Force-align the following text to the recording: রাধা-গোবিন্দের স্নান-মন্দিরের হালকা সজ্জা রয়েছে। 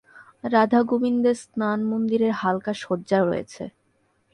রাধা-গোবিন্দের 0.43 1.37
স্নান-মন্দিরের 1.43 2.33
হালকা 2.33 2.73
সজ্জা 2.75 3.19
রয়েছে। 3.21 3.63